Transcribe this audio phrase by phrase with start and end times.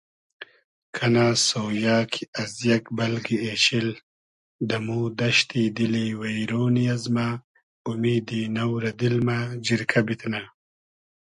[0.95, 3.89] کئنۂ سۉیۂ کی از یئگ بئلگی اېشیل
[4.69, 7.29] دئمو دئشتی دیلی وݷرۉنی ازمۂ
[7.87, 10.43] اومیدی نۆ رۂ دیل مۂ جیرکۂ بیتنۂ